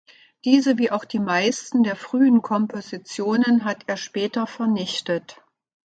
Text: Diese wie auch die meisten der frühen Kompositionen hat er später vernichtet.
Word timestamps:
Diese 0.45 0.79
wie 0.79 0.89
auch 0.89 1.05
die 1.05 1.19
meisten 1.19 1.83
der 1.83 1.95
frühen 1.95 2.41
Kompositionen 2.41 3.65
hat 3.65 3.83
er 3.85 3.97
später 3.97 4.47
vernichtet. 4.47 5.39